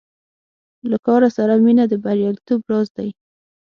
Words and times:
له 0.89 0.97
کار 1.07 1.21
سره 1.37 1.53
مینه 1.63 1.83
د 1.87 1.93
بریالیتوب 2.03 2.61
راز 2.71 2.87
دی. 2.97 3.09